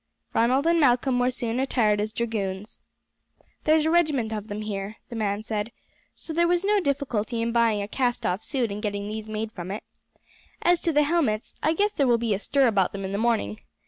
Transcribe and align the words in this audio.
Ronald 0.33 0.65
and 0.65 0.79
Malcolm 0.79 1.19
were 1.19 1.29
soon 1.29 1.59
attired 1.59 2.01
as 2.01 2.11
dragoons. 2.11 2.81
"There's 3.65 3.85
a 3.85 3.91
regiment 3.91 4.33
of 4.33 4.47
them 4.47 4.63
here," 4.63 4.95
the 5.09 5.15
man 5.15 5.43
said, 5.43 5.71
"so 6.15 6.33
there 6.33 6.47
was 6.47 6.63
no 6.65 6.79
difficulty 6.79 7.39
in 7.39 7.51
buying 7.51 7.83
a 7.83 7.87
cast 7.87 8.25
off 8.25 8.43
suit 8.43 8.71
and 8.71 8.81
getting 8.81 9.07
these 9.07 9.29
made 9.29 9.51
from 9.51 9.69
it. 9.69 9.83
As 10.63 10.81
to 10.81 10.91
the 10.91 11.03
helmets, 11.03 11.53
I 11.61 11.73
guess 11.75 11.91
there 11.91 12.07
will 12.07 12.17
be 12.17 12.33
a 12.33 12.39
stir 12.39 12.65
about 12.67 12.93
them 12.93 13.05
in 13.05 13.11
the 13.11 13.19
morning. 13.19 13.59